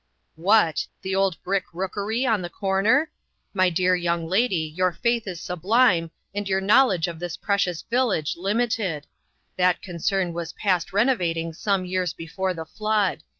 [0.35, 0.87] "What!
[1.03, 2.91] the old brick rookery on the 1 66 INTERRUPTED.
[2.95, 3.11] corner?
[3.53, 8.35] My dear young ladj, your faith is sublime, and your knowledge of this precious village
[8.35, 9.05] limited!
[9.57, 13.21] That concern was past reno vating some years before the flood.